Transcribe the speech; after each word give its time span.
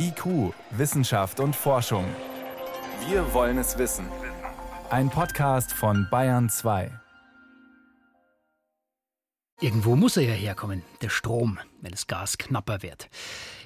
IQ, 0.00 0.54
Wissenschaft 0.70 1.40
und 1.40 1.56
Forschung. 1.56 2.04
Wir 3.08 3.34
wollen 3.34 3.58
es 3.58 3.78
wissen. 3.78 4.06
Ein 4.90 5.10
Podcast 5.10 5.72
von 5.72 6.06
Bayern 6.08 6.48
2. 6.48 6.90
Irgendwo 9.60 9.96
muss 9.96 10.16
er 10.16 10.22
ja 10.22 10.34
herkommen, 10.34 10.84
der 11.02 11.08
Strom, 11.08 11.58
wenn 11.80 11.90
das 11.90 12.06
Gas 12.06 12.38
knapper 12.38 12.82
wird. 12.82 13.08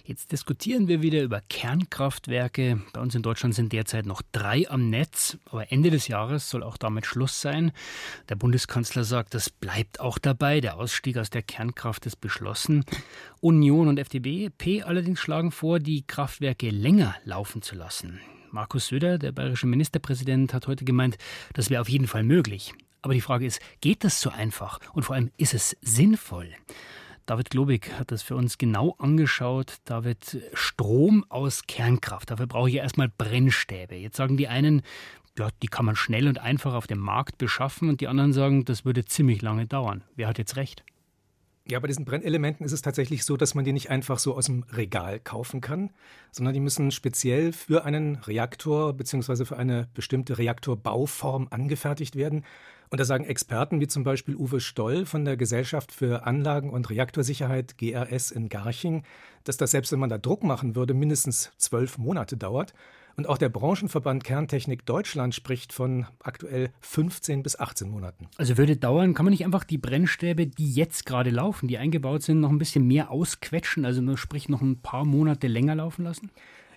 Jetzt 0.05 0.33
diskutieren 0.33 0.89
wir 0.89 1.01
wieder 1.01 1.23
über 1.23 1.41
Kernkraftwerke. 1.49 2.83
Bei 2.93 3.01
uns 3.01 3.15
in 3.15 3.23
Deutschland 3.23 3.55
sind 3.55 3.73
derzeit 3.73 4.05
noch 4.05 4.21
drei 4.33 4.69
am 4.69 4.91
Netz, 4.91 5.39
aber 5.49 5.71
Ende 5.71 5.91
des 5.91 6.09
Jahres 6.09 6.51
soll 6.51 6.65
auch 6.65 6.77
damit 6.77 7.07
Schluss 7.07 7.41
sein. 7.41 7.71
Der 8.29 8.35
Bundeskanzler 8.35 9.05
sagt, 9.05 9.33
das 9.35 9.49
bleibt 9.49 10.01
auch 10.01 10.19
dabei. 10.19 10.61
Der 10.61 10.77
Ausstieg 10.77 11.19
aus 11.19 11.31
der 11.31 11.43
Kernkraft 11.43 12.05
ist 12.07 12.17
beschlossen. 12.17 12.85
Union 13.41 13.87
und 13.87 13.99
FDP 13.99 14.83
allerdings 14.83 15.21
schlagen 15.21 15.53
vor, 15.53 15.79
die 15.79 16.05
Kraftwerke 16.05 16.71
länger 16.71 17.15
laufen 17.25 17.63
zu 17.63 17.77
lassen. 17.77 18.19
Markus 18.51 18.89
Söder, 18.89 19.19
der 19.19 19.31
bayerische 19.31 19.69
Ministerpräsident, 19.69 20.53
hat 20.53 20.67
heute 20.67 20.85
gemeint, 20.85 21.17
das 21.55 21.71
wäre 21.71 21.81
auf 21.81 21.89
jeden 21.89 22.09
Fall 22.09 22.25
möglich. 22.25 22.75
Aber 23.03 23.15
die 23.15 23.21
Frage 23.21 23.47
ist, 23.47 23.61
geht 23.81 24.03
das 24.03 24.21
so 24.21 24.31
einfach? 24.31 24.81
Und 24.95 25.05
vor 25.05 25.15
allem, 25.15 25.31
ist 25.37 25.55
es 25.55 25.77
sinnvoll? 25.81 26.49
David 27.27 27.51
Globig 27.51 27.93
hat 27.99 28.11
das 28.11 28.23
für 28.23 28.37
uns 28.37 28.59
genau 28.59 28.95
angeschaut. 28.99 29.77
David, 29.85 30.43
Strom 30.55 31.25
aus 31.29 31.67
Kernkraft, 31.67 32.31
dafür 32.31 32.47
brauche 32.47 32.69
ich 32.69 32.77
erstmal 32.77 33.09
Brennstäbe. 33.09 33.95
Jetzt 33.95 34.17
sagen 34.17 34.37
die 34.37 34.49
einen, 34.49 34.83
ja, 35.39 35.49
die 35.63 35.69
kann 35.69 35.87
man 35.87 35.97
schnell 35.97 36.29
und 36.29 36.39
einfach 36.39 36.75
auf 36.75 36.87
dem 36.87 36.99
Markt 36.99 37.39
beschaffen 37.39 37.89
und 37.89 38.01
die 38.01 38.09
anderen 38.09 38.33
sagen, 38.33 38.65
das 38.65 38.85
würde 38.85 39.05
ziemlich 39.05 39.41
lange 39.41 39.67
dauern. 39.67 40.03
Wer 40.15 40.29
hat 40.29 40.39
jetzt 40.39 40.57
recht? 40.57 40.85
Ja, 41.73 41.81
bei 41.81 41.89
diesen 41.89 42.05
Brennelementen 42.05 42.67
ist 42.67 42.73
es 42.73 42.83
tatsächlich 42.83 43.25
so, 43.25 43.39
dass 43.39 43.55
man 43.55 43.65
die 43.65 43.73
nicht 43.73 43.89
einfach 43.89 44.19
so 44.19 44.35
aus 44.37 44.45
dem 44.45 44.63
Regal 44.75 45.19
kaufen 45.19 45.63
kann, 45.63 45.89
sondern 46.31 46.53
die 46.53 46.61
müssen 46.61 46.91
speziell 46.91 47.55
für 47.55 47.87
einen 47.87 48.17
Reaktor 48.17 48.93
bzw. 48.93 49.47
für 49.47 49.57
eine 49.57 49.89
bestimmte 49.95 50.37
Reaktorbauform 50.37 51.49
angefertigt 51.49 52.15
werden. 52.15 52.45
Und 52.91 53.01
da 53.01 53.07
sagen 53.07 53.25
Experten 53.25 53.81
wie 53.81 53.89
zum 53.89 54.05
Beispiel 54.05 54.37
Uwe 54.37 54.61
Stoll 54.61 55.07
von 55.07 55.25
der 55.25 55.39
Gesellschaft 55.39 55.93
für 55.93 56.27
Anlagen- 56.27 56.69
und 56.69 56.91
Reaktorsicherheit 56.91 57.79
GRS 57.79 58.33
in 58.33 58.51
Garching, 58.51 59.03
dass 59.45 59.57
das 59.57 59.71
selbst 59.71 59.93
wenn 59.93 59.99
man 59.99 60.11
da 60.11 60.19
Druck 60.19 60.45
machen 60.45 60.77
würde, 60.77 60.93
mindestens 60.93 61.53
zwölf 61.57 61.97
Monate 61.97 62.37
dauert. 62.37 62.75
Und 63.17 63.29
auch 63.29 63.39
der 63.39 63.49
Branchenverband 63.49 64.25
Kerntechnik 64.25 64.87
Deutschland 64.87 65.35
spricht 65.35 65.73
von 65.73 66.07
aktuell 66.23 66.71
15 66.81 67.43
bis 67.43 67.59
18 67.59 67.91
Monaten. 67.91 68.29
Also 68.39 68.57
würde 68.59 68.77
dauern, 68.77 69.15
kann 69.15 69.25
man 69.25 69.33
nicht 69.33 69.45
einfach 69.45 69.65
die 69.65 69.79
Brennstäbe, 69.79 70.47
die 70.47 70.73
jetzt 70.73 71.07
gerade 71.07 71.31
laufen, 71.31 71.69
die 71.69 71.79
eingebaut 71.79 72.23
sind, 72.23 72.41
noch 72.41 72.51
ein 72.51 72.59
bisschen 72.59 72.87
mehr 72.87 73.11
ausquetschen, 73.11 73.85
also 73.85 74.01
nur 74.01 74.17
sprich 74.17 74.49
noch 74.49 74.63
ein 74.63 74.81
paar 74.81 75.05
Monate 75.05 75.47
länger 75.47 75.75
laufen 75.75 76.05
lassen? 76.05 76.31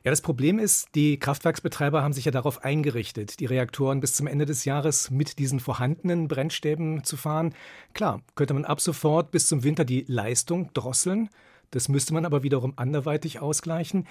Ja, 0.05 0.11
das 0.11 0.21
Problem 0.21 0.59
ist, 0.59 0.89
die 0.93 1.17
Kraftwerksbetreiber 1.17 2.03
haben 2.03 2.13
sich 2.13 2.25
ja 2.25 2.31
darauf 2.31 2.63
eingerichtet, 2.63 3.39
die 3.39 3.47
Reaktoren 3.47 4.01
bis 4.01 4.13
zum 4.13 4.27
Ende 4.27 4.45
des 4.45 4.63
Jahres 4.63 5.09
mit 5.09 5.39
diesen 5.39 5.59
vorhandenen 5.59 6.27
Brennstäben 6.27 7.03
zu 7.03 7.17
fahren. 7.17 7.55
Klar, 7.95 8.21
könnte 8.35 8.53
man 8.53 8.65
ab 8.65 8.81
sofort 8.81 9.31
bis 9.31 9.47
zum 9.47 9.63
Winter 9.63 9.83
die 9.83 10.05
Leistung 10.07 10.71
drosseln. 10.73 11.29
Das 11.71 11.89
müsste 11.89 12.13
man 12.13 12.23
aber 12.23 12.43
wiederum 12.43 12.73
anderweitig 12.75 13.39
ausgleichen. 13.39 14.05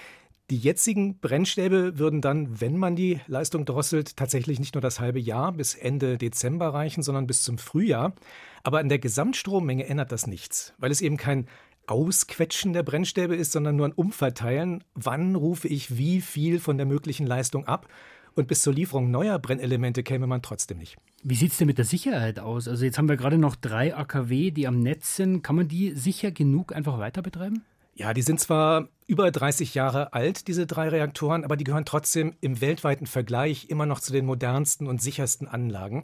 Die 0.51 0.57
jetzigen 0.57 1.17
Brennstäbe 1.17 1.97
würden 1.97 2.21
dann, 2.21 2.61
wenn 2.61 2.77
man 2.77 2.95
die 2.95 3.19
Leistung 3.25 3.65
drosselt, 3.65 4.15
tatsächlich 4.15 4.59
nicht 4.59 4.75
nur 4.75 4.81
das 4.81 4.99
halbe 4.99 5.19
Jahr 5.19 5.51
bis 5.51 5.73
Ende 5.73 6.19
Dezember 6.19 6.71
reichen, 6.71 7.01
sondern 7.01 7.25
bis 7.25 7.41
zum 7.41 7.57
Frühjahr. 7.57 8.13
Aber 8.61 8.77
an 8.77 8.89
der 8.89 8.99
Gesamtstrommenge 8.99 9.87
ändert 9.87 10.11
das 10.11 10.27
nichts, 10.27 10.75
weil 10.77 10.91
es 10.91 11.01
eben 11.01 11.17
kein 11.17 11.47
Ausquetschen 11.87 12.73
der 12.73 12.83
Brennstäbe 12.83 13.35
ist, 13.35 13.53
sondern 13.53 13.75
nur 13.75 13.87
ein 13.87 13.93
Umverteilen. 13.93 14.83
Wann 14.93 15.35
rufe 15.35 15.67
ich 15.67 15.97
wie 15.97 16.21
viel 16.21 16.59
von 16.59 16.77
der 16.77 16.85
möglichen 16.85 17.25
Leistung 17.25 17.65
ab? 17.65 17.87
Und 18.35 18.47
bis 18.47 18.61
zur 18.61 18.73
Lieferung 18.73 19.09
neuer 19.09 19.39
Brennelemente 19.39 20.03
käme 20.03 20.27
man 20.27 20.43
trotzdem 20.43 20.77
nicht. 20.77 20.97
Wie 21.23 21.35
sieht 21.35 21.53
es 21.53 21.57
denn 21.57 21.67
mit 21.67 21.77
der 21.79 21.85
Sicherheit 21.85 22.37
aus? 22.37 22.67
Also 22.67 22.85
jetzt 22.85 22.99
haben 22.99 23.09
wir 23.09 23.17
gerade 23.17 23.39
noch 23.39 23.55
drei 23.55 23.95
AKW, 23.95 24.51
die 24.51 24.67
am 24.67 24.79
Netz 24.79 25.15
sind. 25.15 25.41
Kann 25.41 25.55
man 25.55 25.67
die 25.67 25.91
sicher 25.91 26.31
genug 26.31 26.75
einfach 26.75 26.99
weiter 26.99 27.23
betreiben? 27.23 27.63
Ja, 27.97 28.13
die 28.13 28.21
sind 28.21 28.41
zwar 28.41 28.89
über 29.07 29.31
30 29.31 29.73
Jahre 29.73 30.11
alt, 30.11 30.49
diese 30.49 30.67
drei 30.67 30.89
Reaktoren, 30.89 31.45
aber 31.45 31.55
die 31.55 31.63
gehören 31.63 31.85
trotzdem 31.85 32.35
im 32.41 32.59
weltweiten 32.59 33.07
Vergleich 33.07 33.69
immer 33.69 33.85
noch 33.85 34.01
zu 34.01 34.11
den 34.11 34.25
modernsten 34.25 34.85
und 34.87 35.01
sichersten 35.01 35.47
Anlagen. 35.47 36.03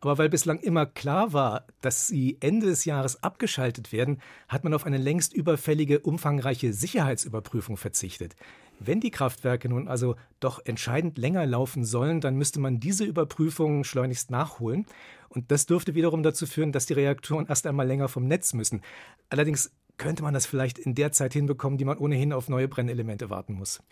Aber 0.00 0.18
weil 0.18 0.28
bislang 0.28 0.58
immer 0.58 0.84
klar 0.84 1.32
war, 1.32 1.64
dass 1.80 2.06
sie 2.06 2.36
Ende 2.40 2.66
des 2.66 2.84
Jahres 2.84 3.22
abgeschaltet 3.22 3.90
werden, 3.90 4.20
hat 4.48 4.64
man 4.64 4.74
auf 4.74 4.84
eine 4.84 4.98
längst 4.98 5.32
überfällige, 5.32 6.00
umfangreiche 6.00 6.74
Sicherheitsüberprüfung 6.74 7.78
verzichtet. 7.78 8.36
Wenn 8.78 9.00
die 9.00 9.10
Kraftwerke 9.10 9.68
nun 9.70 9.88
also 9.88 10.16
doch 10.40 10.60
entscheidend 10.64 11.16
länger 11.16 11.46
laufen 11.46 11.84
sollen, 11.84 12.20
dann 12.20 12.36
müsste 12.36 12.60
man 12.60 12.80
diese 12.80 13.04
Überprüfung 13.04 13.84
schleunigst 13.84 14.30
nachholen. 14.30 14.84
Und 15.30 15.50
das 15.50 15.64
dürfte 15.64 15.94
wiederum 15.94 16.22
dazu 16.22 16.46
führen, 16.46 16.72
dass 16.72 16.86
die 16.86 16.94
Reaktoren 16.94 17.46
erst 17.46 17.66
einmal 17.66 17.86
länger 17.86 18.08
vom 18.08 18.26
Netz 18.26 18.52
müssen. 18.52 18.82
Allerdings 19.28 19.70
könnte 20.00 20.22
man 20.22 20.32
das 20.32 20.46
vielleicht 20.46 20.78
in 20.78 20.94
der 20.94 21.12
Zeit 21.12 21.34
hinbekommen, 21.34 21.76
die 21.76 21.84
man 21.84 21.98
ohnehin 21.98 22.32
auf 22.32 22.48
neue 22.48 22.68
Brennelemente 22.68 23.28
warten 23.28 23.52
muss. 23.52 23.82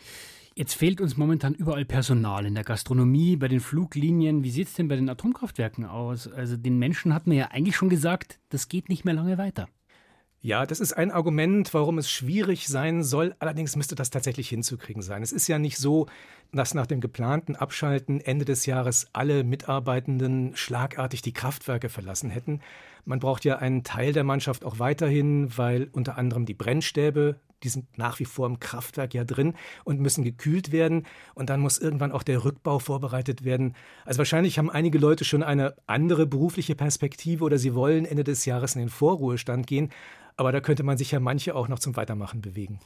Jetzt 0.55 0.73
fehlt 0.75 1.03
uns 1.03 1.19
momentan 1.19 1.55
überall 1.55 1.85
Personal 1.85 2.47
in 2.47 2.55
der 2.55 2.65
Gastronomie, 2.65 3.37
bei 3.37 3.47
den 3.47 3.61
Fluglinien. 3.61 4.43
Wie 4.43 4.51
sieht 4.51 4.69
es 4.69 4.75
denn 4.75 4.89
bei 4.89 4.97
den 4.97 5.11
Atomkraftwerken 5.11 5.85
aus? 5.85 6.27
Also 6.27 6.57
den 6.57 6.79
Menschen 6.79 7.15
hat 7.15 7.27
man 7.27 7.37
ja 7.37 7.49
eigentlich 7.51 7.77
schon 7.77 7.91
gesagt, 7.91 8.41
das 8.49 8.69
geht 8.69 8.89
nicht 8.89 9.05
mehr 9.05 9.15
lange 9.15 9.37
weiter. 9.37 9.69
Ja, 10.41 10.67
das 10.67 10.81
ist 10.81 10.95
ein 10.95 11.11
Argument, 11.11 11.75
warum 11.75 11.99
es 11.99 12.09
schwierig 12.09 12.69
sein 12.69 13.03
soll. 13.03 13.35
Allerdings 13.39 13.77
müsste 13.77 13.95
das 13.95 14.11
tatsächlich 14.11 14.49
hinzukriegen 14.49 15.03
sein. 15.03 15.23
Es 15.23 15.33
ist 15.33 15.47
ja 15.47 15.59
nicht 15.59 15.77
so, 15.77 16.07
dass 16.53 16.75
nach 16.75 16.87
dem 16.87 17.01
geplanten 17.01 17.57
Abschalten 17.57 18.21
Ende 18.21 18.45
des 18.45 18.67
Jahres 18.67 19.09
alle 19.13 19.45
Mitarbeitenden 19.45 20.57
schlagartig 20.57 21.23
die 21.23 21.33
Kraftwerke 21.33 21.89
verlassen 21.89 22.31
hätten. 22.31 22.61
Man 23.05 23.19
braucht 23.19 23.45
ja 23.45 23.57
einen 23.57 23.85
Teil 23.85 24.13
der 24.13 24.25
Mannschaft 24.25 24.65
auch 24.65 24.79
weiterhin, 24.79 25.57
weil 25.57 25.89
unter 25.93 26.17
anderem 26.17 26.47
die 26.47 26.55
Brennstäbe 26.55 27.41
die 27.63 27.69
sind 27.69 27.99
nach 27.99 28.19
wie 28.19 28.25
vor 28.25 28.47
im 28.47 28.61
Kraftwerk 28.61 29.15
ja 29.15 29.25
drin 29.25 29.55
und 29.85 30.01
müssen 30.01 30.25
gekühlt 30.25 30.73
werden. 30.73 31.07
Und 31.35 31.51
dann 31.51 31.61
muss 31.61 31.79
irgendwann 31.79 32.13
auch 32.13 32.23
der 32.23 32.45
Rückbau 32.45 32.79
vorbereitet 32.79 33.45
werden. 33.45 33.75
Also 34.05 34.19
wahrscheinlich 34.19 34.59
haben 34.59 34.71
einige 34.71 34.99
Leute 34.99 35.25
schon 35.25 35.43
eine 35.43 35.75
andere 35.87 36.27
berufliche 36.27 36.75
Perspektive 36.75 37.45
oder 37.45 37.59
sie 37.59 37.75
wollen 37.75 38.05
Ende 38.05 38.25
des 38.25 38.45
Jahres 38.45 38.75
in 38.75 38.81
den 38.81 38.91
Vorruhestand 38.91 39.67
gehen. 39.67 39.91
Aber 40.37 40.53
da 40.53 40.61
könnte 40.61 40.85
man 40.85 40.99
sich 40.99 41.11
ja 41.11 41.21
manche 41.21 41.55
auch 41.55 41.69
noch 41.69 41.81
zum 41.81 41.97
Weitermachen 41.97 42.41
bewegen. 42.41 42.79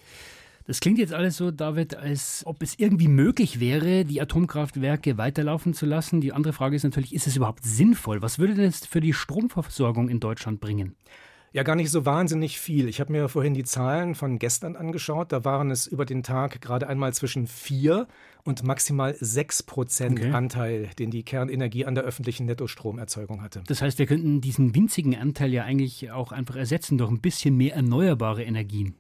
Das 0.65 0.81
klingt 0.81 0.99
jetzt 0.99 1.13
alles 1.13 1.37
so, 1.37 1.51
David, 1.51 1.97
als 1.97 2.43
ob 2.47 2.63
es 2.63 2.79
irgendwie 2.79 3.09
möglich 3.09 3.59
wäre, 3.59 4.05
die 4.05 4.21
Atomkraftwerke 4.21 5.19
weiterlaufen 5.19 5.75
zu 5.75 5.87
lassen. 5.87 6.21
Die 6.21 6.33
andere 6.33 6.53
Frage 6.53 6.77
ist 6.77 6.85
natürlich, 6.85 7.15
ist 7.15 7.27
es 7.27 7.37
überhaupt 7.37 7.65
sinnvoll? 7.65 8.23
Was 8.23 8.39
würde 8.39 8.55
das 8.55 8.87
für 8.87 9.01
die 9.01 9.13
Stromversorgung 9.13 10.09
in 10.09 10.21
Deutschland 10.21 10.61
bringen? 10.61 10.95
Ja, 11.55 11.65
gar 11.65 11.77
nicht 11.77 11.91
so 11.91 12.07
wahnsinnig 12.07 12.59
viel. 12.59 12.89
Ich 12.89 12.99
habe 12.99 13.13
mir 13.13 13.29
vorhin 13.29 13.53
die 13.53 13.65
Zahlen 13.65 14.15
von 14.15 14.39
gestern 14.39 14.75
angeschaut. 14.75 15.33
Da 15.33 15.45
waren 15.45 15.71
es 15.71 15.87
über 15.87 16.07
den 16.07 16.23
Tag 16.23 16.63
gerade 16.63 16.89
einmal 16.89 17.13
zwischen 17.13 17.47
vier 17.47 18.09
und 18.45 18.63
maximal 18.63 19.15
sechs 19.21 19.63
Prozent 19.63 20.19
okay. 20.19 20.31
Anteil, 20.31 20.89
den 20.99 21.11
die 21.11 21.25
Kernenergie 21.25 21.85
an 21.85 21.95
der 21.95 22.05
öffentlichen 22.05 22.47
Nettostromerzeugung 22.47 23.43
hatte. 23.43 23.63
Das 23.67 23.83
heißt, 23.83 23.99
wir 23.99 24.07
könnten 24.07 24.41
diesen 24.41 24.75
winzigen 24.75 25.15
Anteil 25.15 25.53
ja 25.53 25.65
eigentlich 25.65 26.11
auch 26.11 26.33
einfach 26.33 26.57
ersetzen 26.57 26.97
durch 26.97 27.11
ein 27.11 27.21
bisschen 27.21 27.55
mehr 27.55 27.75
erneuerbare 27.75 28.45
Energien. 28.45 28.95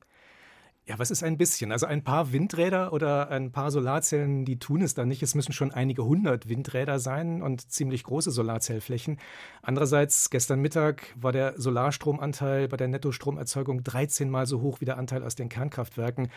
Ja, 0.84 0.98
was 0.98 1.12
ist 1.12 1.22
ein 1.22 1.38
bisschen? 1.38 1.70
Also 1.70 1.86
ein 1.86 2.02
paar 2.02 2.32
Windräder 2.32 2.92
oder 2.92 3.30
ein 3.30 3.52
paar 3.52 3.70
Solarzellen, 3.70 4.44
die 4.44 4.58
tun 4.58 4.82
es 4.82 4.94
dann 4.94 5.06
nicht. 5.06 5.22
Es 5.22 5.36
müssen 5.36 5.52
schon 5.52 5.70
einige 5.70 6.04
hundert 6.04 6.48
Windräder 6.48 6.98
sein 6.98 7.40
und 7.40 7.70
ziemlich 7.70 8.02
große 8.02 8.32
Solarzellflächen. 8.32 9.18
Andererseits, 9.62 10.28
gestern 10.28 10.60
Mittag 10.60 11.14
war 11.14 11.30
der 11.30 11.54
Solarstromanteil 11.56 12.66
bei 12.66 12.76
der 12.76 12.88
Nettostromerzeugung 12.88 13.84
13 13.84 14.28
mal 14.28 14.44
so 14.46 14.60
hoch 14.60 14.80
wie 14.80 14.84
der 14.84 14.98
Anteil 14.98 15.22
aus 15.22 15.36
den 15.36 15.48
Kernkraftwerken. 15.48 16.30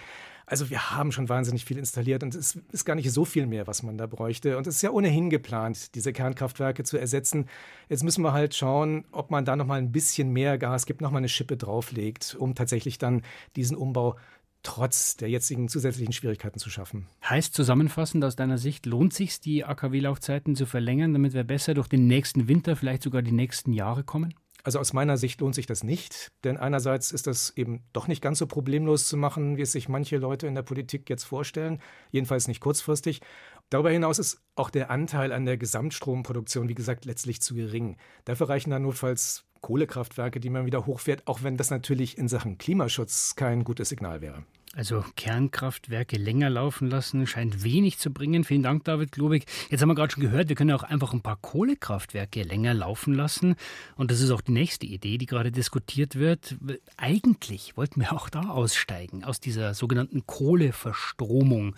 Also 0.46 0.70
wir 0.70 0.92
haben 0.92 1.12
schon 1.12 1.28
wahnsinnig 1.28 1.66
viel 1.66 1.80
installiert 1.80 2.22
und 2.22 2.36
es 2.36 2.60
ist 2.72 2.86
gar 2.86 2.94
nicht 2.94 3.12
so 3.12 3.26
viel 3.26 3.48
mehr, 3.48 3.66
was 3.66 3.82
man 3.82 3.98
da 3.98 4.06
bräuchte. 4.06 4.58
Und 4.60 4.68
es 4.68 4.76
ist 4.76 4.82
ja 4.84 4.92
ohnehin 4.92 5.32
geplant, 5.32 5.96
diese 5.96 6.14
Kernkraftwerke 6.14 6.84
zu 6.84 7.00
ersetzen. 7.00 7.50
Jetzt 7.90 8.04
müssen 8.04 8.22
wir 8.22 8.32
halt 8.32 8.54
schauen, 8.54 9.06
ob 9.12 9.32
man 9.32 9.44
da 9.44 9.56
noch 9.56 9.66
mal 9.66 9.80
ein 9.80 9.92
bisschen 9.92 10.32
mehr 10.32 10.60
Gas 10.60 10.86
gibt, 10.86 11.02
noch 11.02 11.10
mal 11.10 11.18
eine 11.18 11.30
Schippe 11.30 11.58
drauflegt, 11.58 12.36
um 12.40 12.54
tatsächlich 12.54 13.00
dann 13.00 13.24
diesen 13.56 13.76
Umbau 13.76 14.18
trotz 14.66 15.16
der 15.16 15.30
jetzigen 15.30 15.70
zusätzlichen 15.70 16.14
Schwierigkeiten 16.14 16.60
zu 16.60 16.70
schaffen. 16.70 17.08
Heißt 17.24 17.54
zusammenfassend 17.54 18.26
aus 18.26 18.36
deiner 18.36 18.58
Sicht, 18.58 18.86
lohnt 18.86 19.14
sich 19.14 19.40
die 19.40 19.64
AKW-Laufzeiten 19.64 20.56
zu 20.56 20.66
verlängern, 20.66 21.14
damit 21.14 21.34
wir 21.34 21.44
besser 21.44 21.74
durch 21.74 21.88
den 21.88 22.08
nächsten 22.08 22.48
Winter, 22.48 22.76
vielleicht 22.76 23.04
sogar 23.04 23.22
die 23.22 23.32
nächsten 23.32 23.72
Jahre 23.72 24.04
kommen? 24.04 24.34
Also 24.66 24.80
aus 24.80 24.94
meiner 24.94 25.16
Sicht 25.16 25.42
lohnt 25.42 25.54
sich 25.54 25.68
das 25.68 25.84
nicht, 25.84 26.32
denn 26.44 26.58
einerseits 26.58 27.12
ist 27.12 27.28
das 27.28 27.52
eben 27.56 27.84
doch 27.94 28.08
nicht 28.08 28.20
ganz 28.24 28.40
so 28.40 28.48
problemlos 28.48 29.08
zu 29.08 29.16
machen, 29.16 29.58
wie 29.58 29.62
es 29.62 29.72
sich 29.72 29.90
manche 29.90 30.18
Leute 30.18 30.48
in 30.48 30.56
der 30.56 30.64
Politik 30.64 31.08
jetzt 31.08 31.24
vorstellen, 31.24 31.80
jedenfalls 32.10 32.48
nicht 32.48 32.62
kurzfristig. 32.62 33.22
Darüber 33.70 33.92
hinaus 33.92 34.18
ist 34.18 34.42
auch 34.56 34.72
der 34.72 34.90
Anteil 34.90 35.32
an 35.32 35.46
der 35.46 35.58
Gesamtstromproduktion, 35.58 36.68
wie 36.68 36.74
gesagt, 36.74 37.06
letztlich 37.06 37.44
zu 37.44 37.54
gering. 37.54 37.98
Dafür 38.24 38.50
reichen 38.50 38.72
dann 38.72 38.82
notfalls 38.82 39.46
Kohlekraftwerke, 39.66 40.40
die 40.40 40.52
man 40.52 40.68
wieder 40.68 40.86
hochfährt, 40.86 41.26
auch 41.26 41.42
wenn 41.42 41.58
das 41.58 41.72
natürlich 41.72 42.20
in 42.20 42.28
Sachen 42.28 42.60
Klimaschutz 42.60 43.36
kein 43.36 43.64
gutes 43.64 43.90
Signal 43.90 44.22
wäre. 44.22 44.44
Also 44.76 45.04
Kernkraftwerke 45.16 46.18
länger 46.18 46.52
laufen 46.52 46.88
lassen, 46.88 47.26
scheint 47.26 47.64
wenig 47.64 47.98
zu 47.98 48.12
bringen. 48.12 48.44
Vielen 48.44 48.62
Dank, 48.62 48.84
David 48.84 49.12
Globig. 49.12 49.46
Jetzt 49.72 49.82
haben 49.82 49.90
wir 49.90 49.96
gerade 49.96 50.14
schon 50.14 50.22
gehört, 50.22 50.50
wir 50.50 50.56
können 50.56 50.72
auch 50.72 50.84
einfach 50.84 51.14
ein 51.14 51.22
paar 51.22 51.38
Kohlekraftwerke 51.38 52.44
länger 52.44 52.76
laufen 52.76 53.16
lassen. 53.16 53.56
Und 53.96 54.12
das 54.12 54.22
ist 54.22 54.30
auch 54.30 54.42
die 54.42 54.52
nächste 54.52 54.86
Idee, 54.86 55.18
die 55.18 55.26
gerade 55.26 55.52
diskutiert 55.52 56.14
wird. 56.14 56.58
Eigentlich 56.98 57.76
wollten 57.76 58.02
wir 58.02 58.14
auch 58.14 58.30
da 58.30 58.42
aussteigen, 58.42 59.24
aus 59.24 59.40
dieser 59.40 59.74
sogenannten 59.74 60.28
Kohleverstromung. 60.28 61.76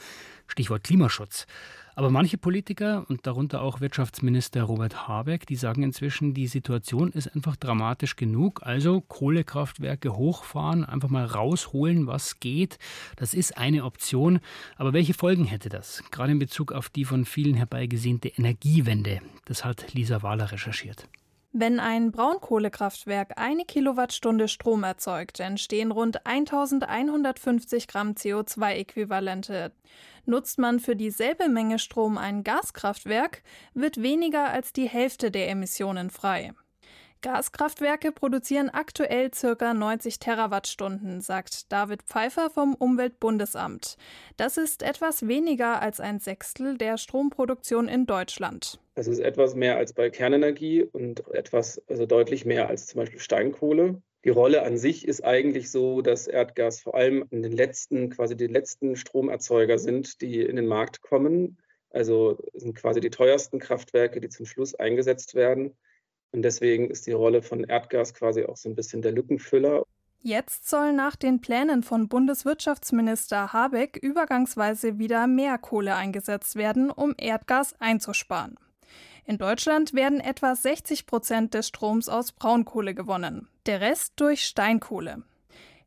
Stichwort 0.48 0.83
Klimaschutz. 0.83 1.48
Aber 1.97 2.11
manche 2.11 2.38
Politiker 2.38 3.05
und 3.09 3.25
darunter 3.25 3.63
auch 3.63 3.81
Wirtschaftsminister 3.81 4.61
Robert 4.61 5.07
Habeck, 5.07 5.47
die 5.47 5.55
sagen 5.55 5.81
inzwischen, 5.81 6.35
die 6.35 6.45
Situation 6.45 7.11
ist 7.11 7.33
einfach 7.35 7.55
dramatisch 7.55 8.15
genug. 8.15 8.61
Also 8.61 9.01
Kohlekraftwerke 9.01 10.15
hochfahren, 10.15 10.85
einfach 10.85 11.09
mal 11.09 11.25
rausholen, 11.25 12.05
was 12.05 12.39
geht. 12.39 12.77
Das 13.15 13.33
ist 13.33 13.57
eine 13.57 13.83
Option. 13.83 14.41
Aber 14.75 14.94
welche 14.94 15.15
Folgen 15.15 15.45
hätte 15.45 15.69
das? 15.69 16.03
Gerade 16.11 16.33
in 16.33 16.38
Bezug 16.38 16.71
auf 16.71 16.89
die 16.89 17.03
von 17.03 17.25
vielen 17.25 17.55
herbeigesehnte 17.55 18.27
Energiewende. 18.27 19.19
Das 19.45 19.65
hat 19.65 19.91
Lisa 19.95 20.21
Wahler 20.21 20.51
recherchiert. 20.51 21.09
Wenn 21.53 21.79
ein 21.79 22.11
Braunkohlekraftwerk 22.11 23.38
eine 23.38 23.63
Kilowattstunde 23.63 24.47
Strom 24.47 24.83
erzeugt, 24.83 25.39
entstehen 25.39 25.91
rund 25.91 26.25
1150 26.25 27.88
Gramm 27.88 28.11
CO2-Äquivalente. 28.11 29.71
Nutzt 30.25 30.59
man 30.59 30.79
für 30.79 30.95
dieselbe 30.95 31.47
Menge 31.47 31.79
Strom 31.79 32.17
ein 32.17 32.44
Gaskraftwerk, 32.44 33.44
wird 33.73 34.01
weniger 34.01 34.49
als 34.49 34.73
die 34.73 34.89
Hälfte 34.89 35.31
der 35.31 35.49
Emissionen 35.49 36.09
frei. 36.09 36.53
Gaskraftwerke 37.22 38.12
produzieren 38.12 38.69
aktuell 38.69 39.30
ca. 39.31 39.74
90 39.74 40.19
Terawattstunden, 40.19 41.22
sagt 41.22 41.72
David 41.72 42.04
Pfeiffer 42.04 42.50
vom 42.50 42.75
Umweltbundesamt. 42.75 43.98
Das 44.38 44.58
ist 44.58 44.84
etwas 44.84 45.28
weniger 45.28 45.81
als 45.81 46.00
ein 46.00 46.19
Sechstel 46.19 46.78
der 46.78 46.98
Stromproduktion 46.98 47.88
in 47.88 48.06
Deutschland. 48.06 48.80
Das 48.96 49.08
ist 49.08 49.19
etwas 49.19 49.56
mehr 49.56 49.78
als 49.78 49.94
bei 49.94 50.10
Kernenergie 50.10 50.84
und 50.84 51.28
etwas, 51.34 51.81
also 51.88 52.06
deutlich 52.06 52.46
mehr 52.46 52.68
als 52.68 52.88
zum 52.88 53.00
Beispiel 53.00 53.19
Steinkohle. 53.19 54.02
Die 54.24 54.30
Rolle 54.30 54.64
an 54.64 54.78
sich 54.78 55.08
ist 55.08 55.24
eigentlich 55.24 55.72
so, 55.72 56.02
dass 56.02 56.28
Erdgas 56.28 56.81
vor 56.81 56.96
allem 56.96 57.25
in 57.30 57.44
den 57.44 57.52
letzten, 57.52 58.10
quasi 58.10 58.36
die 58.36 58.48
letzten 58.48 58.96
Stromerzeuger 58.96 59.80
sind, 59.80 60.22
die 60.22 60.42
in 60.42 60.56
den 60.56 60.68
Markt 60.68 61.02
kommen. 61.02 61.58
Also 61.92 62.38
sind 62.54 62.75
quasi 62.75 63.00
die 63.00 63.10
teuersten 63.10 63.60
Kraftwerke, 63.60 64.19
die 64.19 64.30
zum 64.30 64.46
Schluss 64.46 64.75
eingesetzt 64.75 65.34
werden. 65.36 65.78
Und 66.31 66.41
deswegen 66.41 66.89
ist 66.89 67.07
die 67.07 67.13
Rolle 67.13 67.41
von 67.41 67.63
Erdgas 67.63 68.13
quasi 68.13 68.45
auch 68.45 68.57
so 68.57 68.69
ein 68.69 68.75
bisschen 68.75 69.01
der 69.01 69.12
Lückenfüller. 69.12 69.83
Jetzt 70.21 70.68
soll 70.68 70.94
nach 70.94 71.15
den 71.15 71.41
Plänen 71.41 71.83
von 71.83 72.07
Bundeswirtschaftsminister 72.07 73.53
Habeck 73.53 73.97
übergangsweise 74.01 74.97
wieder 74.97 75.27
mehr 75.27 75.57
Kohle 75.57 75.95
eingesetzt 75.95 76.56
werden, 76.56 76.89
um 76.89 77.13
Erdgas 77.18 77.75
einzusparen. 77.79 78.56
In 79.25 79.38
Deutschland 79.38 79.94
werden 79.94 80.19
etwa 80.19 80.56
60 80.56 81.06
Prozent 81.06 81.53
des 81.53 81.68
Stroms 81.68 82.09
aus 82.09 82.31
Braunkohle 82.31 82.95
gewonnen, 82.95 83.47
der 83.65 83.81
Rest 83.81 84.13
durch 84.15 84.45
Steinkohle. 84.45 85.23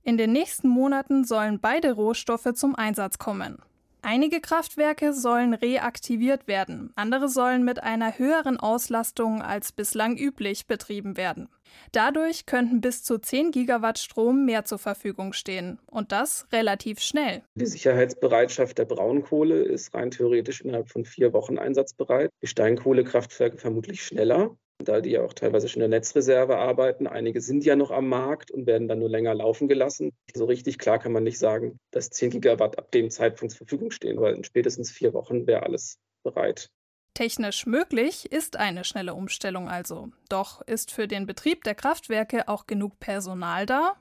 In 0.02 0.16
den 0.16 0.32
nächsten 0.32 0.68
Monaten 0.68 1.24
sollen 1.24 1.60
beide 1.60 1.92
Rohstoffe 1.92 2.52
zum 2.54 2.74
Einsatz 2.74 3.18
kommen. 3.18 3.58
Einige 4.02 4.40
Kraftwerke 4.40 5.12
sollen 5.12 5.52
reaktiviert 5.52 6.48
werden, 6.48 6.92
andere 6.96 7.28
sollen 7.28 7.64
mit 7.64 7.82
einer 7.82 8.18
höheren 8.18 8.58
Auslastung 8.58 9.42
als 9.42 9.72
bislang 9.72 10.16
üblich 10.16 10.66
betrieben 10.66 11.16
werden. 11.16 11.48
Dadurch 11.92 12.46
könnten 12.46 12.80
bis 12.80 13.04
zu 13.04 13.18
10 13.18 13.50
Gigawatt 13.50 13.98
Strom 13.98 14.44
mehr 14.44 14.64
zur 14.64 14.78
Verfügung 14.78 15.32
stehen 15.32 15.78
und 15.86 16.12
das 16.12 16.46
relativ 16.52 17.00
schnell. 17.00 17.42
Die 17.54 17.66
Sicherheitsbereitschaft 17.66 18.78
der 18.78 18.86
Braunkohle 18.86 19.62
ist 19.62 19.94
rein 19.94 20.10
theoretisch 20.10 20.62
innerhalb 20.62 20.88
von 20.88 21.04
vier 21.04 21.32
Wochen 21.32 21.58
einsatzbereit. 21.58 22.30
Die 22.42 22.46
Steinkohlekraftwerke 22.46 23.58
vermutlich 23.58 24.02
schneller 24.02 24.56
da 24.84 25.00
die 25.00 25.10
ja 25.10 25.22
auch 25.22 25.32
teilweise 25.32 25.68
schon 25.68 25.82
in 25.82 25.90
der 25.90 25.98
Netzreserve 25.98 26.56
arbeiten. 26.56 27.06
Einige 27.06 27.40
sind 27.40 27.64
ja 27.64 27.76
noch 27.76 27.90
am 27.90 28.08
Markt 28.08 28.50
und 28.50 28.66
werden 28.66 28.88
dann 28.88 28.98
nur 28.98 29.08
länger 29.08 29.34
laufen 29.34 29.68
gelassen. 29.68 30.12
So 30.34 30.44
richtig 30.44 30.78
klar 30.78 30.98
kann 30.98 31.12
man 31.12 31.24
nicht 31.24 31.38
sagen, 31.38 31.78
dass 31.90 32.10
10 32.10 32.30
Gigawatt 32.30 32.78
ab 32.78 32.90
dem 32.92 33.10
Zeitpunkt 33.10 33.52
zur 33.52 33.66
Verfügung 33.66 33.90
stehen, 33.90 34.20
weil 34.20 34.34
in 34.34 34.44
spätestens 34.44 34.90
vier 34.90 35.14
Wochen 35.14 35.46
wäre 35.46 35.62
alles 35.62 35.98
bereit. 36.22 36.70
Technisch 37.14 37.66
möglich 37.66 38.30
ist 38.30 38.56
eine 38.56 38.84
schnelle 38.84 39.14
Umstellung 39.14 39.68
also. 39.68 40.10
Doch 40.28 40.62
ist 40.62 40.90
für 40.92 41.08
den 41.08 41.26
Betrieb 41.26 41.64
der 41.64 41.74
Kraftwerke 41.74 42.48
auch 42.48 42.66
genug 42.66 43.00
Personal 43.00 43.66
da? 43.66 43.96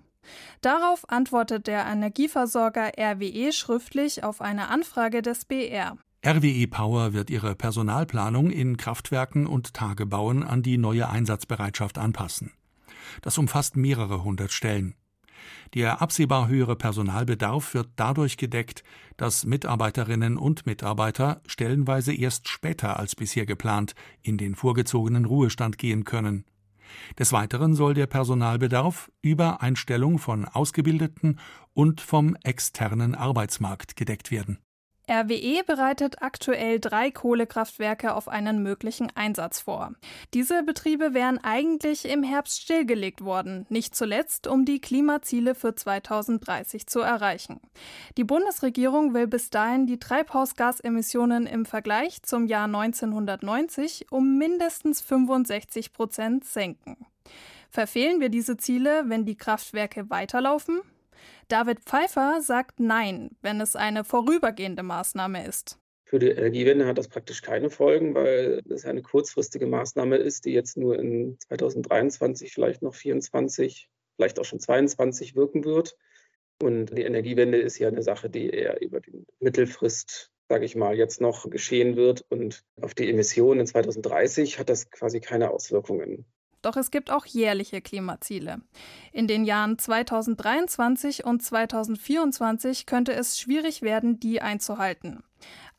Darauf 0.61 1.09
antwortet 1.09 1.67
der 1.67 1.85
Energieversorger 1.85 2.91
RWE 2.97 3.51
schriftlich 3.51 4.23
auf 4.23 4.41
eine 4.41 4.67
Anfrage 4.69 5.21
des 5.21 5.45
BR. 5.45 5.97
RWE 6.25 6.67
Power 6.67 7.13
wird 7.13 7.29
ihre 7.29 7.55
Personalplanung 7.55 8.51
in 8.51 8.75
Kraftwerken 8.75 9.47
und 9.47 9.73
Tagebauen 9.73 10.43
an 10.43 10.61
die 10.61 10.77
neue 10.77 11.07
Einsatzbereitschaft 11.07 11.97
anpassen. 11.97 12.51
Das 13.21 13.37
umfasst 13.37 13.77
mehrere 13.77 14.21
hundert 14.25 14.51
Stellen. 14.51 14.95
Der 15.73 16.01
absehbar 16.01 16.49
höhere 16.49 16.75
Personalbedarf 16.75 17.73
wird 17.73 17.87
dadurch 17.95 18.35
gedeckt, 18.35 18.83
dass 19.15 19.45
Mitarbeiterinnen 19.45 20.35
und 20.37 20.65
Mitarbeiter 20.65 21.41
stellenweise 21.47 22.13
erst 22.13 22.49
später 22.49 22.99
als 22.99 23.15
bisher 23.15 23.45
geplant 23.45 23.95
in 24.21 24.37
den 24.37 24.55
vorgezogenen 24.55 25.23
Ruhestand 25.23 25.77
gehen 25.77 26.03
können. 26.03 26.43
Des 27.17 27.31
Weiteren 27.31 27.75
soll 27.75 27.93
der 27.93 28.07
Personalbedarf 28.07 29.09
über 29.21 29.61
Einstellung 29.61 30.19
von 30.19 30.43
Ausgebildeten 30.43 31.39
und 31.73 32.01
vom 32.01 32.35
externen 32.43 33.15
Arbeitsmarkt 33.15 33.95
gedeckt 33.95 34.31
werden. 34.31 34.59
RWE 35.09 35.63
bereitet 35.65 36.21
aktuell 36.21 36.79
drei 36.79 37.09
Kohlekraftwerke 37.09 38.13
auf 38.13 38.27
einen 38.27 38.61
möglichen 38.61 39.11
Einsatz 39.15 39.59
vor. 39.59 39.93
Diese 40.35 40.61
Betriebe 40.61 41.15
wären 41.15 41.39
eigentlich 41.43 42.05
im 42.05 42.21
Herbst 42.21 42.61
stillgelegt 42.61 43.23
worden, 43.23 43.65
nicht 43.69 43.95
zuletzt, 43.95 44.45
um 44.45 44.65
die 44.65 44.79
Klimaziele 44.79 45.55
für 45.55 45.73
2030 45.73 46.85
zu 46.85 46.99
erreichen. 46.99 47.59
Die 48.17 48.23
Bundesregierung 48.23 49.15
will 49.15 49.25
bis 49.25 49.49
dahin 49.49 49.87
die 49.87 49.97
Treibhausgasemissionen 49.99 51.47
im 51.47 51.65
Vergleich 51.65 52.21
zum 52.21 52.45
Jahr 52.45 52.65
1990 52.65 54.11
um 54.11 54.37
mindestens 54.37 55.01
65 55.01 55.91
Prozent 55.91 56.45
senken. 56.45 56.97
Verfehlen 57.71 58.19
wir 58.19 58.29
diese 58.29 58.57
Ziele, 58.57 59.03
wenn 59.07 59.25
die 59.25 59.37
Kraftwerke 59.37 60.09
weiterlaufen? 60.11 60.81
David 61.47 61.79
Pfeiffer 61.81 62.41
sagt 62.41 62.79
Nein, 62.79 63.31
wenn 63.41 63.61
es 63.61 63.75
eine 63.75 64.03
vorübergehende 64.03 64.83
Maßnahme 64.83 65.45
ist. 65.45 65.79
Für 66.09 66.17
die 66.17 66.29
Energiewende 66.29 66.87
hat 66.87 66.97
das 66.97 67.07
praktisch 67.07 67.43
keine 67.43 67.69
Folgen, 67.69 68.15
weil 68.15 68.63
es 68.67 68.85
eine 68.85 69.03
kurzfristige 69.03 69.67
Maßnahme 69.67 70.17
ist, 70.17 70.45
die 70.45 70.53
jetzt 70.53 70.75
nur 70.75 70.97
in 70.97 71.37
2023, 71.39 72.51
vielleicht 72.51 72.81
noch 72.81 72.93
2024, 72.93 73.89
vielleicht 74.15 74.39
auch 74.39 74.45
schon 74.45 74.59
2022 74.59 75.35
wirken 75.35 75.65
wird. 75.65 75.95
Und 76.61 76.97
die 76.97 77.03
Energiewende 77.03 77.59
ist 77.59 77.77
ja 77.77 77.87
eine 77.87 78.01
Sache, 78.01 78.29
die 78.29 78.49
eher 78.49 78.81
über 78.81 79.01
die 79.01 79.23
Mittelfrist, 79.39 80.31
sage 80.49 80.65
ich 80.65 80.75
mal, 80.75 80.97
jetzt 80.97 81.21
noch 81.21 81.47
geschehen 81.49 81.95
wird. 81.95 82.25
Und 82.29 82.63
auf 82.81 82.95
die 82.95 83.07
Emissionen 83.07 83.61
in 83.61 83.67
2030 83.67 84.57
hat 84.57 84.69
das 84.69 84.89
quasi 84.89 85.19
keine 85.19 85.51
Auswirkungen. 85.51 86.25
Doch 86.61 86.75
es 86.75 86.91
gibt 86.91 87.11
auch 87.11 87.25
jährliche 87.25 87.81
Klimaziele. 87.81 88.61
In 89.11 89.27
den 89.27 89.45
Jahren 89.45 89.77
2023 89.77 91.25
und 91.25 91.41
2024 91.41 92.85
könnte 92.85 93.13
es 93.13 93.39
schwierig 93.39 93.81
werden, 93.81 94.19
die 94.19 94.41
einzuhalten. 94.41 95.23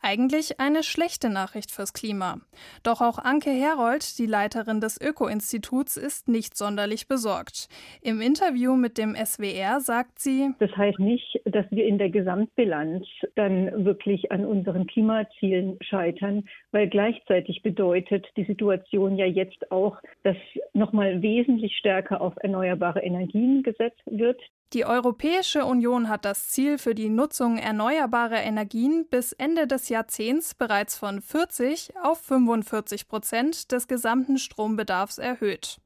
Eigentlich 0.02 0.60
eine 0.60 0.82
schlechte 0.82 1.28
Nachricht 1.28 1.70
fürs 1.70 1.92
Klima. 1.92 2.38
Doch 2.82 3.02
auch 3.02 3.18
Anke 3.18 3.50
Herold, 3.50 4.18
die 4.18 4.24
Leiterin 4.24 4.80
des 4.80 4.98
Öko-Instituts, 4.98 5.98
ist 5.98 6.26
nicht 6.26 6.56
sonderlich 6.56 7.06
besorgt. 7.06 7.68
Im 8.00 8.22
Interview 8.22 8.76
mit 8.76 8.96
dem 8.96 9.14
SWR 9.14 9.80
sagt 9.80 10.18
sie, 10.18 10.54
Das 10.58 10.74
heißt 10.74 10.98
nicht, 10.98 11.40
dass 11.44 11.66
wir 11.70 11.84
in 11.84 11.98
der 11.98 12.08
Gesamtbilanz 12.08 13.06
dann 13.34 13.84
wirklich 13.84 14.32
an 14.32 14.46
unseren 14.46 14.86
Klimazielen 14.86 15.76
scheitern, 15.82 16.48
weil 16.72 16.88
gleichzeitig 16.88 17.62
bedeutet 17.62 18.26
die 18.36 18.44
Situation 18.44 19.16
ja 19.16 19.26
jetzt 19.26 19.70
auch, 19.70 19.98
dass 20.22 20.36
nochmal 20.72 21.20
wesentlich 21.20 21.76
stärker 21.76 22.22
auf 22.22 22.32
erneuerbare 22.40 23.00
Energien 23.00 23.62
gesetzt 23.62 24.00
wird. 24.06 24.40
Die 24.72 24.84
Europäische 24.84 25.64
Union 25.64 26.08
hat 26.08 26.24
das 26.24 26.48
Ziel 26.48 26.78
für 26.78 26.94
die 26.94 27.08
Nutzung 27.08 27.58
erneuerbarer 27.58 28.40
Energien 28.40 29.04
bis 29.10 29.32
Ende 29.32 29.66
des 29.66 29.88
Jahrzehnts 29.88 30.54
bereits 30.54 30.96
von 30.96 31.20
40 31.20 31.96
auf 32.04 32.20
45 32.20 33.08
Prozent 33.08 33.72
des 33.72 33.88
gesamten 33.88 34.38
Strombedarfs 34.38 35.18
erhöht. 35.18 35.80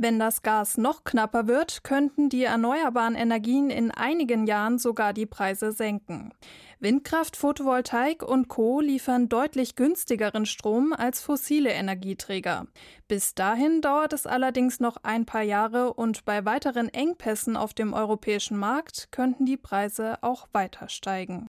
Wenn 0.00 0.20
das 0.20 0.42
Gas 0.42 0.78
noch 0.78 1.02
knapper 1.02 1.48
wird, 1.48 1.82
könnten 1.82 2.28
die 2.28 2.44
erneuerbaren 2.44 3.16
Energien 3.16 3.68
in 3.68 3.90
einigen 3.90 4.46
Jahren 4.46 4.78
sogar 4.78 5.12
die 5.12 5.26
Preise 5.26 5.72
senken. 5.72 6.32
Windkraft, 6.78 7.36
Photovoltaik 7.36 8.22
und 8.22 8.46
Co 8.46 8.80
liefern 8.80 9.28
deutlich 9.28 9.74
günstigeren 9.74 10.46
Strom 10.46 10.92
als 10.92 11.20
fossile 11.20 11.70
Energieträger. 11.70 12.68
Bis 13.08 13.34
dahin 13.34 13.80
dauert 13.80 14.12
es 14.12 14.24
allerdings 14.24 14.78
noch 14.78 14.98
ein 15.02 15.26
paar 15.26 15.42
Jahre 15.42 15.92
und 15.92 16.24
bei 16.24 16.44
weiteren 16.44 16.88
Engpässen 16.88 17.56
auf 17.56 17.74
dem 17.74 17.92
europäischen 17.92 18.56
Markt 18.56 19.08
könnten 19.10 19.46
die 19.46 19.56
Preise 19.56 20.18
auch 20.22 20.46
weiter 20.52 20.88
steigen. 20.88 21.46